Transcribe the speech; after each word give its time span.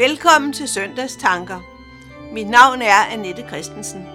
Velkommen 0.00 0.52
til 0.52 0.68
Søndagstanker. 0.68 1.60
Mit 2.32 2.48
navn 2.48 2.82
er 2.82 3.04
Annette 3.12 3.48
Christensen. 3.48 4.06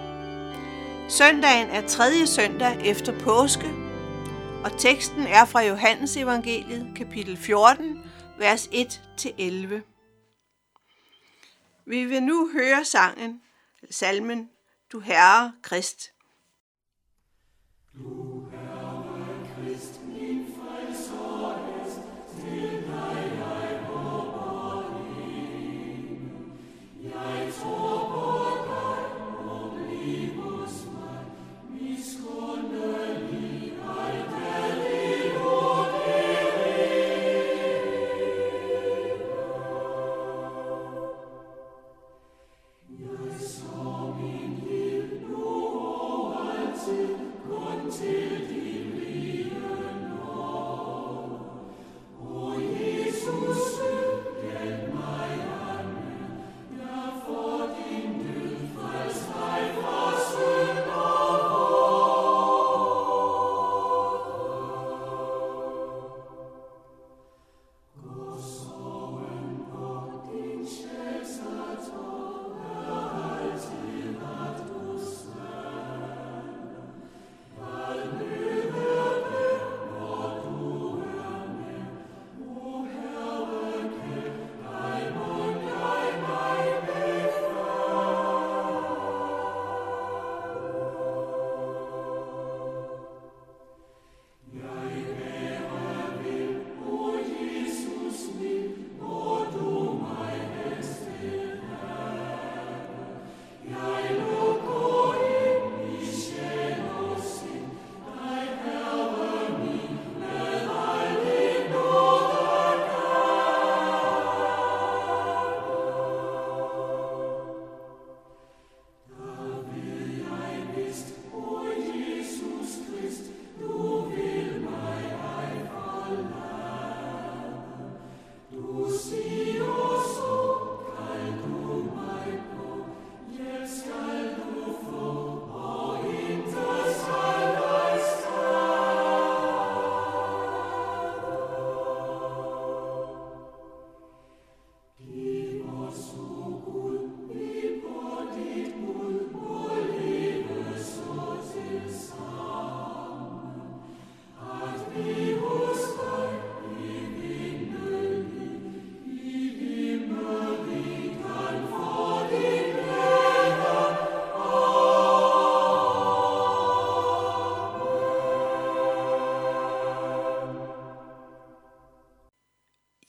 Søndagen 1.08 1.70
er 1.70 1.88
tredje 1.88 2.26
søndag 2.26 2.80
efter 2.84 3.18
påske, 3.20 3.66
og 4.64 4.78
teksten 4.78 5.22
er 5.22 5.44
fra 5.44 5.60
Johannes 5.60 6.16
evangeliet, 6.16 6.86
kapitel 6.96 7.36
14, 7.36 8.02
vers 8.38 8.66
1-11. 8.66 9.42
Vi 11.84 12.04
vil 12.04 12.22
nu 12.22 12.50
høre 12.52 12.84
sangen, 12.84 13.42
salmen, 13.90 14.50
Du 14.92 15.00
Herre 15.00 15.52
Krist. 15.62 16.12
Du 17.94 18.35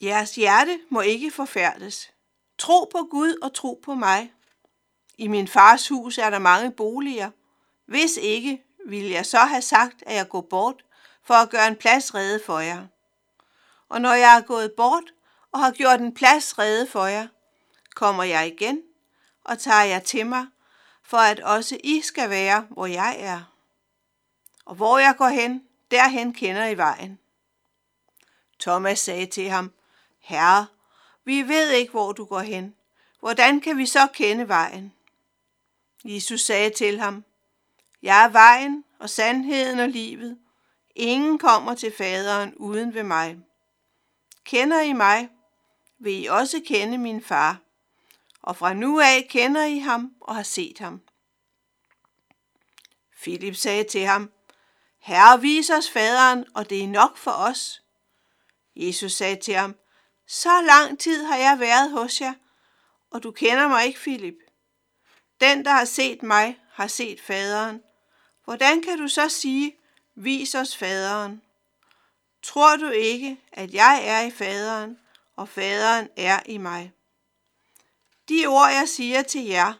Jeres 0.02 0.34
hjerte 0.34 0.80
må 0.88 1.00
ikke 1.00 1.30
forfærdes. 1.30 2.10
Tro 2.58 2.84
på 2.84 3.08
Gud 3.10 3.38
og 3.42 3.54
tro 3.54 3.80
på 3.84 3.94
mig. 3.94 4.32
I 5.18 5.28
min 5.28 5.48
fars 5.48 5.88
hus 5.88 6.18
er 6.18 6.30
der 6.30 6.38
mange 6.38 6.72
boliger. 6.72 7.30
Hvis 7.86 8.16
ikke, 8.16 8.62
ville 8.86 9.10
jeg 9.10 9.26
så 9.26 9.38
have 9.38 9.62
sagt, 9.62 10.02
at 10.06 10.14
jeg 10.14 10.28
går 10.28 10.40
bort 10.40 10.84
for 11.22 11.34
at 11.34 11.50
gøre 11.50 11.68
en 11.68 11.76
plads 11.76 12.14
rede 12.14 12.40
for 12.46 12.58
jer. 12.58 12.86
Og 13.88 14.00
når 14.00 14.12
jeg 14.12 14.36
er 14.36 14.40
gået 14.40 14.72
bort 14.72 15.04
og 15.52 15.60
har 15.60 15.70
gjort 15.70 16.00
en 16.00 16.14
plads 16.14 16.58
rede 16.58 16.86
for 16.86 17.06
jer, 17.06 17.26
kommer 17.94 18.24
jeg 18.24 18.46
igen 18.46 18.82
og 19.44 19.58
tager 19.58 19.82
jer 19.82 19.98
til 19.98 20.26
mig, 20.26 20.46
for 21.02 21.18
at 21.18 21.40
også 21.40 21.78
I 21.84 22.00
skal 22.00 22.30
være, 22.30 22.66
hvor 22.70 22.86
jeg 22.86 23.16
er. 23.18 23.54
Og 24.64 24.74
hvor 24.74 24.98
jeg 24.98 25.14
går 25.18 25.28
hen, 25.28 25.62
derhen 25.90 26.34
kender 26.34 26.66
I 26.66 26.76
vejen. 26.76 27.18
Thomas 28.60 28.98
sagde 28.98 29.26
til 29.26 29.48
ham, 29.48 29.72
Herre, 30.28 30.66
vi 31.24 31.42
ved 31.42 31.70
ikke, 31.70 31.90
hvor 31.90 32.12
du 32.12 32.24
går 32.24 32.40
hen. 32.40 32.74
Hvordan 33.20 33.60
kan 33.60 33.78
vi 33.78 33.86
så 33.86 34.06
kende 34.12 34.48
vejen? 34.48 34.94
Jesus 36.04 36.40
sagde 36.40 36.70
til 36.70 37.00
ham, 37.00 37.24
Jeg 38.02 38.24
er 38.24 38.28
vejen 38.28 38.84
og 38.98 39.10
sandheden 39.10 39.78
og 39.78 39.88
livet. 39.88 40.38
Ingen 40.94 41.38
kommer 41.38 41.74
til 41.74 41.92
faderen 41.98 42.54
uden 42.54 42.94
ved 42.94 43.02
mig. 43.02 43.38
Kender 44.44 44.80
I 44.80 44.92
mig, 44.92 45.28
vil 45.98 46.22
I 46.22 46.26
også 46.26 46.62
kende 46.66 46.98
min 46.98 47.22
far. 47.22 47.58
Og 48.42 48.56
fra 48.56 48.72
nu 48.72 49.00
af 49.00 49.26
kender 49.30 49.64
I 49.64 49.78
ham 49.78 50.12
og 50.20 50.34
har 50.34 50.42
set 50.42 50.78
ham. 50.78 51.00
Filip 53.16 53.54
sagde 53.54 53.84
til 53.84 54.06
ham, 54.06 54.30
Herre, 54.98 55.40
vis 55.40 55.70
os 55.70 55.90
faderen, 55.90 56.44
og 56.54 56.70
det 56.70 56.84
er 56.84 56.88
nok 56.88 57.16
for 57.16 57.30
os. 57.30 57.82
Jesus 58.76 59.12
sagde 59.12 59.36
til 59.36 59.54
ham, 59.54 59.76
så 60.28 60.62
lang 60.62 60.98
tid 60.98 61.24
har 61.24 61.36
jeg 61.36 61.60
været 61.60 61.90
hos 61.90 62.20
jer, 62.20 62.34
og 63.10 63.22
du 63.22 63.30
kender 63.30 63.68
mig 63.68 63.86
ikke, 63.86 63.98
Filip. 63.98 64.34
Den, 65.40 65.64
der 65.64 65.70
har 65.70 65.84
set 65.84 66.22
mig, 66.22 66.58
har 66.70 66.86
set 66.86 67.20
faderen. 67.20 67.82
Hvordan 68.44 68.82
kan 68.82 68.98
du 68.98 69.08
så 69.08 69.28
sige, 69.28 69.76
vis 70.14 70.54
os 70.54 70.76
faderen? 70.76 71.42
Tror 72.42 72.76
du 72.76 72.88
ikke, 72.88 73.40
at 73.52 73.74
jeg 73.74 74.00
er 74.04 74.20
i 74.20 74.30
faderen, 74.30 74.98
og 75.36 75.48
faderen 75.48 76.08
er 76.16 76.40
i 76.46 76.58
mig? 76.58 76.92
De 78.28 78.46
ord, 78.46 78.70
jeg 78.70 78.88
siger 78.88 79.22
til 79.22 79.44
jer, 79.44 79.72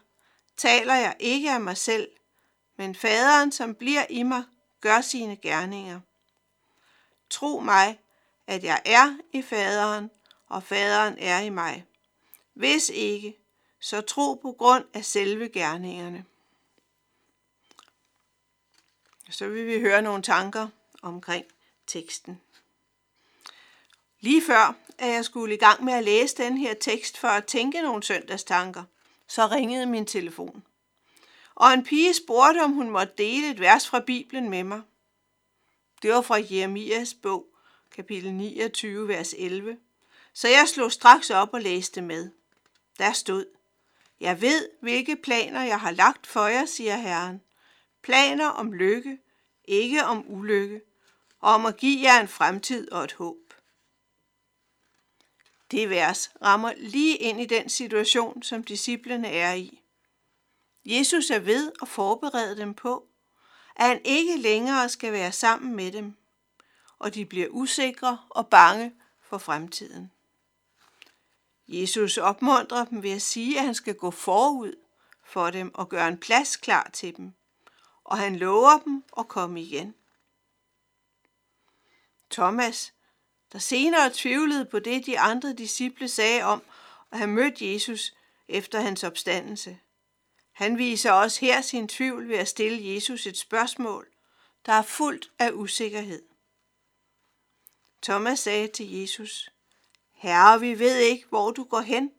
taler 0.57 0.95
jeg 0.95 1.17
ikke 1.21 1.53
af 1.53 1.61
mig 1.61 1.77
selv, 1.77 2.09
men 2.77 2.95
faderen, 2.95 3.53
som 3.53 3.75
bliver 3.75 4.07
i 4.11 4.23
mig, 4.23 4.45
gør 4.81 5.01
sine 5.01 5.37
gerninger. 5.37 6.01
Tro 7.31 7.61
mig, 7.61 8.01
at 8.47 8.65
jeg 8.65 8.83
er 8.85 9.17
i 9.33 9.43
faderen, 9.43 10.11
og 10.49 10.63
faderen 10.63 11.19
er 11.19 11.41
i 11.41 11.49
mig. 11.49 11.85
Hvis 12.55 12.89
ikke, 12.89 13.37
så 13.81 14.01
tro 14.01 14.35
på 14.35 14.53
grund 14.53 14.85
af 14.95 15.05
selve 15.05 15.49
gerningerne. 15.49 16.25
Så 19.31 19.49
vil 19.49 19.67
vi 19.67 19.81
høre 19.81 20.03
nogle 20.03 20.23
tanker 20.23 20.69
omkring 21.03 21.45
teksten. 21.87 22.41
Lige 24.21 24.43
før, 24.43 24.77
at 24.99 25.13
jeg 25.13 25.25
skulle 25.25 25.55
i 25.55 25.59
gang 25.59 25.85
med 25.85 25.93
at 25.93 26.05
læse 26.05 26.37
den 26.37 26.59
her 26.59 26.75
tekst 26.75 27.19
for 27.19 27.29
at 27.29 27.45
tænke 27.45 27.83
nogle 27.83 28.03
søndagstanker, 28.03 28.85
så 29.27 29.47
ringede 29.47 29.87
min 29.87 30.07
telefon. 30.07 30.65
Og 31.55 31.73
en 31.73 31.85
pige 31.85 32.15
spurgte, 32.15 32.63
om 32.63 32.73
hun 32.73 32.91
måtte 32.91 33.13
dele 33.19 33.51
et 33.51 33.61
vers 33.61 33.89
fra 33.89 34.01
Bibelen 34.01 34.51
med 34.51 34.65
mig. 34.65 34.83
Det 36.03 36.11
var 36.11 36.23
fra 36.23 36.39
Jeremias 36.51 37.15
bog, 37.15 37.47
kapitel 37.91 38.33
29, 38.33 39.09
vers 39.09 39.35
11 39.39 39.79
så 40.39 40.49
jeg 40.49 40.69
slog 40.69 40.93
straks 40.93 41.31
op 41.31 41.55
og 41.55 41.61
læste 41.61 42.03
med. 42.03 42.31
Der 42.99 43.13
stod, 43.13 43.47
Jeg 44.21 44.41
ved, 44.41 44.69
hvilke 44.81 45.17
planer 45.17 45.63
jeg 45.63 45.81
har 45.81 45.91
lagt 45.91 46.27
for 46.27 46.47
jer, 46.47 46.67
siger 46.67 46.97
Herren. 46.97 47.41
Planer 48.03 48.47
om 48.47 48.73
lykke, 48.73 49.19
ikke 49.65 50.05
om 50.05 50.25
ulykke, 50.29 50.81
og 51.41 51.55
om 51.55 51.67
at 51.67 51.77
give 51.77 52.03
jer 52.03 52.21
en 52.21 52.29
fremtid 52.29 52.93
og 52.93 53.05
et 53.05 53.13
håb. 53.13 53.55
Det 55.71 55.91
vers 55.91 56.31
rammer 56.43 56.73
lige 56.77 57.17
ind 57.17 57.41
i 57.41 57.47
den 57.47 57.69
situation, 57.69 58.43
som 58.43 58.65
disciplene 58.65 59.29
er 59.29 59.53
i. 59.53 59.83
Jesus 60.85 61.31
er 61.31 61.39
ved 61.39 61.73
at 61.83 61.89
forberede 61.89 62.57
dem 62.57 62.75
på, 62.75 63.09
at 63.77 63.87
han 63.87 64.01
ikke 64.05 64.37
længere 64.37 64.89
skal 64.89 65.13
være 65.13 65.33
sammen 65.33 65.77
med 65.77 65.93
dem, 65.93 66.17
og 66.99 67.15
de 67.15 67.27
bliver 67.27 67.49
usikre 67.49 68.19
og 68.31 68.47
bange 68.47 68.93
for 69.21 69.39
fremtiden. 69.39 70.11
Jesus 71.69 72.19
opmuntrer 72.19 72.85
dem 72.85 73.03
ved 73.03 73.11
at 73.11 73.23
sige, 73.23 73.59
at 73.59 73.65
han 73.65 73.75
skal 73.75 73.95
gå 73.95 74.11
forud 74.11 74.73
for 75.25 75.51
dem 75.51 75.75
og 75.75 75.89
gøre 75.89 76.09
en 76.09 76.19
plads 76.19 76.57
klar 76.57 76.91
til 76.93 77.17
dem, 77.17 77.33
og 78.05 78.19
han 78.19 78.37
lover 78.37 78.79
dem 78.79 79.05
at 79.19 79.29
komme 79.29 79.63
igen. 79.63 79.95
Thomas, 82.31 82.95
der 83.53 83.59
senere 83.59 84.11
tvivlede 84.15 84.65
på 84.65 84.79
det, 84.79 85.07
de 85.07 85.19
andre 85.19 85.53
disciple 85.53 86.09
sagde 86.09 86.43
om 86.43 86.63
at 87.11 87.19
have 87.19 87.31
mødt 87.31 87.63
Jesus 87.63 88.15
efter 88.49 88.81
hans 88.81 89.05
opstandelse. 89.05 89.79
Han 90.53 90.79
viser 90.79 91.13
også 91.13 91.41
her 91.41 91.61
sin 91.61 91.89
tvivl 91.89 92.29
ved 92.29 92.37
at 92.37 92.49
stille 92.49 92.95
Jesus 92.95 93.27
et 93.27 93.39
spørgsmål, 93.39 94.07
der 94.67 94.73
er 94.73 94.83
fuldt 94.83 95.31
af 95.39 95.51
usikkerhed. 95.53 96.23
Thomas 98.03 98.39
sagde 98.39 98.69
til 98.69 98.93
Jesus, 98.93 99.51
Herre, 100.19 100.61
vi 100.61 100.79
ved 100.79 100.99
ikke, 100.99 101.27
hvor 101.29 101.51
du 101.51 101.65
går 101.65 101.81
hen. 101.81 102.13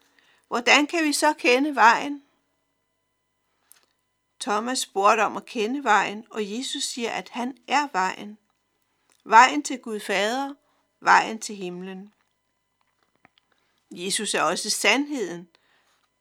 Hvordan 0.47 0.87
kan 0.87 1.03
vi 1.03 1.13
så 1.13 1.33
kende 1.33 1.75
vejen? 1.75 2.23
Thomas 4.39 4.79
spurgte 4.79 5.21
om 5.21 5.37
at 5.37 5.45
kende 5.45 5.83
vejen, 5.83 6.25
og 6.29 6.57
Jesus 6.57 6.83
siger, 6.83 7.11
at 7.11 7.29
han 7.29 7.57
er 7.67 7.87
vejen. 7.91 8.37
Vejen 9.23 9.63
til 9.63 9.79
Gud 9.79 9.99
Fader, 9.99 10.53
vejen 10.99 11.39
til 11.39 11.55
himlen. 11.55 12.13
Jesus 13.91 14.33
er 14.33 14.41
også 14.41 14.69
sandheden. 14.69 15.47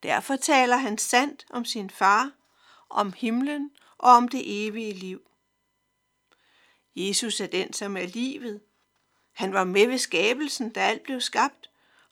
Derfor 0.03 0.37
taler 0.37 0.77
han 0.77 0.99
sandt 0.99 1.47
om 1.51 1.65
sin 1.65 1.91
far, 1.91 2.33
om 2.89 3.13
himlen 3.13 3.71
og 3.99 4.13
om 4.13 4.29
det 4.29 4.67
evige 4.67 4.93
liv. 4.93 5.31
Jesus 6.97 7.41
er 7.41 7.47
den, 7.47 7.73
som 7.73 7.97
er 7.97 8.07
livet. 8.07 8.61
Han 9.33 9.53
var 9.53 9.65
med 9.65 9.87
ved 9.87 9.99
skabelsen, 9.99 10.71
da 10.71 10.81
alt 10.81 11.03
blev 11.03 11.21
skabt. 11.21 11.68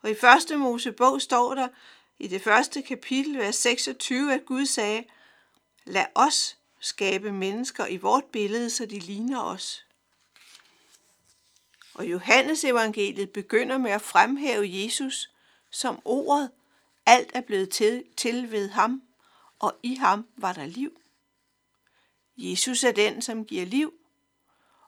Og 0.06 0.12
i 0.12 0.14
første 0.14 0.56
Mosebog 0.56 1.23
står 1.23 1.55
der 1.55 1.69
i 2.19 2.29
det 2.29 2.43
første 2.43 2.82
kapitel, 2.82 3.38
vers 3.38 3.56
26, 3.56 4.35
at 4.35 4.47
Gud 4.47 4.67
sagde, 4.67 5.05
lad 5.85 6.06
os 6.14 6.58
skabe 6.81 7.32
mennesker 7.32 7.87
i 7.87 7.97
vort 7.97 8.25
billede, 8.25 8.70
så 8.70 8.87
de 8.87 8.99
ligner 8.99 9.43
os. 9.43 9.87
Og 11.94 12.06
Johannes 12.06 12.64
evangeliet 12.64 13.31
begynder 13.31 13.79
med 13.79 13.91
at 13.91 14.03
fremhæve 14.03 14.64
Jesus 14.69 15.31
som 15.70 16.00
ordet. 16.05 16.50
Alt 17.06 17.31
er 17.35 17.41
blevet 17.41 17.70
til, 17.70 18.05
til 18.17 18.53
ved 18.53 18.69
ham, 18.69 19.03
og 19.58 19.76
i 19.82 19.94
ham 19.94 20.26
var 20.37 20.53
der 20.53 20.67
liv. 20.67 21.00
Jesus 22.37 22.85
er 22.85 22.93
den, 22.93 23.23
som 23.23 23.44
giver 23.44 23.67
liv, 23.67 23.94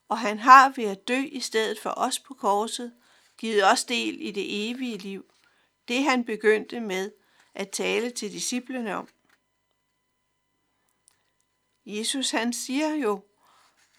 og 0.08 0.18
han 0.18 0.38
har 0.38 0.72
ved 0.76 0.84
at 0.84 1.08
dø 1.08 1.22
i 1.32 1.40
stedet 1.40 1.78
for 1.78 1.90
os 1.96 2.18
på 2.18 2.34
korset, 2.34 2.92
givet 3.38 3.64
os 3.64 3.84
del 3.84 4.20
i 4.20 4.30
det 4.30 4.70
evige 4.70 4.98
liv, 4.98 5.32
det 5.88 6.02
han 6.04 6.24
begyndte 6.24 6.80
med 6.80 7.10
at 7.54 7.70
tale 7.70 8.10
til 8.10 8.32
disciplene 8.32 8.96
om. 8.96 9.08
Jesus 11.86 12.30
han 12.30 12.52
siger 12.52 12.94
jo, 12.94 13.24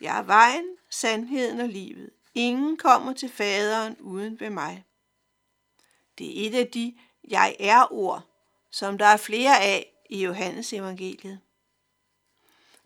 jeg 0.02 0.18
er 0.18 0.24
vejen, 0.24 0.66
sandheden 0.90 1.60
og 1.60 1.70
livet. 1.70 2.10
Ingen 2.34 2.78
kommer 2.78 3.14
til 3.14 3.30
faderen 3.30 3.98
uden 4.00 4.40
ved 4.40 4.50
mig. 4.50 4.86
Det 6.18 6.28
er 6.28 6.50
et 6.50 6.56
af 6.56 6.68
de 6.68 6.98
jeg 7.28 7.56
er 7.60 7.94
ord, 7.94 8.24
som 8.72 8.98
der 8.98 9.06
er 9.06 9.18
flere 9.18 9.62
af 9.62 9.94
i 10.10 10.24
Johannes 10.24 10.74
evangeliet. 10.74 11.40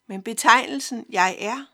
Men 0.07 0.23
betegnelsen 0.23 1.05
jeg 1.09 1.37
er, 1.39 1.65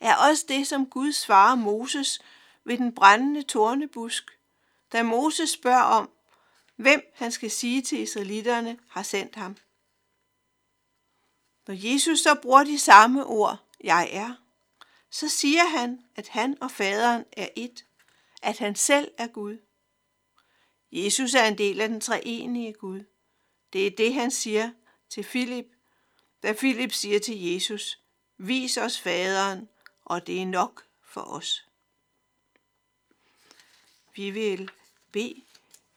er 0.00 0.16
også 0.16 0.44
det, 0.48 0.66
som 0.66 0.86
Gud 0.86 1.12
svarer 1.12 1.54
Moses 1.54 2.20
ved 2.64 2.78
den 2.78 2.94
brændende 2.94 3.42
tornebusk, 3.42 4.38
da 4.92 5.02
Moses 5.02 5.50
spørger 5.50 5.82
om, 5.82 6.10
hvem 6.76 7.12
han 7.14 7.32
skal 7.32 7.50
sige 7.50 7.82
til 7.82 8.00
israelitterne 8.00 8.78
har 8.88 9.02
sendt 9.02 9.34
ham. 9.34 9.56
Når 11.66 11.74
Jesus 11.92 12.20
så 12.20 12.34
bruger 12.42 12.64
de 12.64 12.78
samme 12.78 13.26
ord, 13.26 13.58
jeg 13.84 14.08
er, 14.12 14.34
så 15.10 15.28
siger 15.28 15.64
han, 15.64 16.04
at 16.16 16.28
han 16.28 16.62
og 16.62 16.70
faderen 16.70 17.24
er 17.32 17.48
et, 17.56 17.84
at 18.42 18.58
han 18.58 18.74
selv 18.74 19.10
er 19.18 19.26
Gud. 19.26 19.58
Jesus 20.92 21.34
er 21.34 21.44
en 21.44 21.58
del 21.58 21.80
af 21.80 21.88
den 21.88 22.00
treenige 22.00 22.72
Gud. 22.72 23.04
Det 23.72 23.86
er 23.86 23.90
det, 23.90 24.14
han 24.14 24.30
siger 24.30 24.70
til 25.08 25.24
Filip, 25.24 25.66
da 26.42 26.52
Filip 26.52 26.92
siger 26.92 27.18
til 27.18 27.40
Jesus, 27.40 28.00
vis 28.38 28.76
os 28.76 29.00
faderen, 29.00 29.68
og 30.04 30.26
det 30.26 30.42
er 30.42 30.46
nok 30.46 30.84
for 31.02 31.20
os. 31.20 31.69
Vi 34.20 34.30
vil 34.30 34.70
bede 35.12 35.42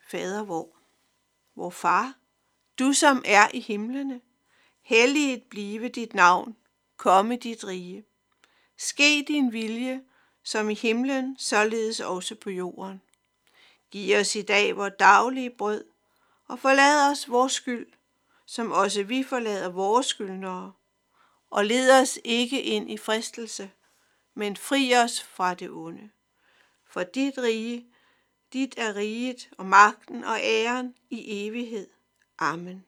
Fader 0.08 0.44
vor, 0.44 0.70
vor 1.56 1.70
far, 1.70 2.14
du 2.80 2.94
som 2.94 3.24
er 3.26 3.48
i 3.54 3.60
himlene, 3.60 4.22
helliget 4.82 5.44
blive 5.44 5.90
dit 5.90 6.14
navn, 6.14 6.56
komme 6.98 7.36
dit 7.36 7.68
rige. 7.68 8.06
Ske 8.78 9.26
din 9.28 9.54
vilje, 9.54 10.04
som 10.44 10.70
i 10.70 10.74
himlen, 10.74 11.38
således 11.40 12.00
også 12.00 12.36
på 12.36 12.50
jorden. 12.50 13.02
Giv 13.92 14.18
os 14.18 14.36
i 14.36 14.42
dag 14.42 14.76
vores 14.78 14.94
daglige 15.00 15.50
brød, 15.50 15.86
og 16.48 16.60
forlad 16.60 17.12
os 17.12 17.30
vores 17.30 17.54
skyld, 17.54 17.88
som 18.46 18.72
også 18.72 19.04
vi 19.04 19.24
forlader 19.24 19.70
vores 19.70 20.06
skyldnere. 20.06 20.74
Og 21.50 21.66
led 21.66 22.02
os 22.02 22.20
ikke 22.24 22.62
ind 22.62 22.92
i 22.92 22.98
fristelse, 22.98 23.72
men 24.34 24.58
fri 24.58 24.94
os 24.96 25.24
fra 25.24 25.54
det 25.54 25.70
onde. 25.70 26.10
For 26.86 27.04
dit 27.04 27.38
rige, 27.38 27.93
dit 28.54 28.78
er 28.78 28.96
riget 28.96 29.50
og 29.58 29.66
magten 29.66 30.24
og 30.24 30.40
æren 30.42 30.96
i 31.10 31.48
evighed. 31.48 31.88
Amen. 32.38 32.86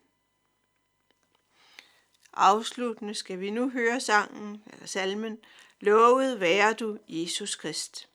Afsluttende 2.33 3.13
skal 3.13 3.39
vi 3.39 3.49
nu 3.49 3.69
høre 3.69 3.99
sangen, 3.99 4.63
eller 4.73 4.85
salmen, 4.85 5.37
Lovet 5.79 6.39
være 6.39 6.73
du, 6.73 6.97
Jesus 7.07 7.55
Krist. 7.55 8.09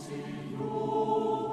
Saint 0.00 0.56
Rose. 0.58 1.49